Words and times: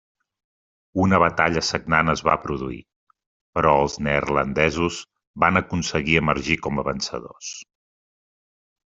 Una 1.01 1.17
batalla 1.23 1.61
sagnant 1.65 2.07
es 2.13 2.23
va 2.29 2.33
produir, 2.45 2.79
però 3.57 3.73
els 3.81 3.97
neerlandesos 4.07 4.97
van 5.43 5.61
aconseguir 5.61 6.17
emergir 6.23 6.57
com 6.69 6.81
a 6.81 6.87
vencedors. 6.89 7.51